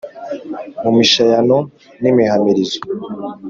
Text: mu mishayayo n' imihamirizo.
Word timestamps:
mu 0.81 0.91
mishayayo 0.97 1.57
n' 2.01 2.09
imihamirizo. 2.11 2.79